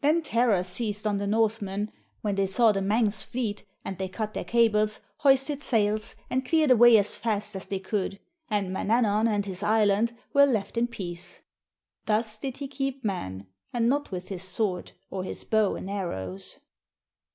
[0.00, 1.92] Then terror seized on the Northmen
[2.22, 6.70] when they saw the Manx fleet, and they cut their cables, hoisted sails, and cleared
[6.70, 8.18] away as fast as they could,
[8.48, 11.40] and Manannan and his island were left in peace.
[12.06, 16.58] Thus did he keep Mann, and not with his sword, or his bow and arrows.